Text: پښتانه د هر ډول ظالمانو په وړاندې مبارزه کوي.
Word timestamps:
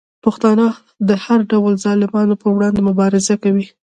پښتانه 0.23 0.65
د 1.07 1.09
هر 1.23 1.39
ډول 1.51 1.73
ظالمانو 1.83 2.35
په 2.41 2.47
وړاندې 2.55 2.81
مبارزه 2.89 3.35
کوي. 3.43 3.65